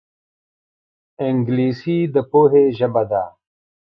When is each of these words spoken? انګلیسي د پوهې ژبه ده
انګلیسي 1.27 1.97
د 2.13 2.15
پوهې 2.29 2.65
ژبه 2.77 3.03
ده 3.11 3.23